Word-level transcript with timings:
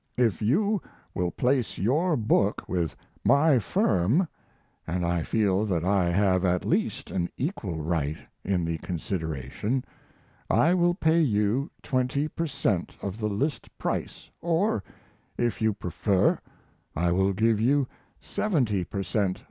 If 0.17 0.41
you 0.41 0.81
will 1.13 1.29
place 1.29 1.77
your 1.77 2.17
book 2.17 2.67
with 2.67 2.95
my 3.23 3.59
firm 3.59 4.27
and 4.87 5.05
I 5.05 5.21
feel 5.21 5.63
that 5.67 5.83
I 5.85 6.09
have 6.09 6.43
at 6.43 6.65
least 6.65 7.11
an 7.11 7.29
equal 7.37 7.77
right 7.83 8.17
in 8.43 8.65
the 8.65 8.79
consideration 8.79 9.85
I 10.49 10.73
will 10.73 10.95
pay 10.95 11.21
you 11.21 11.69
twenty 11.83 12.27
per 12.27 12.47
cent. 12.47 12.97
of 13.03 13.19
the 13.19 13.29
list 13.29 13.77
price, 13.77 14.31
or, 14.41 14.83
if 15.37 15.61
you 15.61 15.71
prefer, 15.71 16.39
I 16.95 17.11
will 17.11 17.31
give 17.33 17.61
you 17.61 17.87
seventy 18.19 18.83
per 18.83 19.03
cent. 19.03 19.39